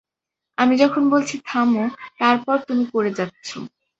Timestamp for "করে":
2.93-3.11